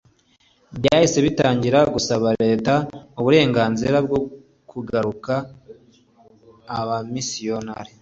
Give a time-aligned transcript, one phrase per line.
[0.77, 2.73] byahise bitangira gusaba leta
[3.21, 4.19] uburenganzira bwo
[4.69, 5.35] kugarura
[6.79, 7.91] abamisiyonari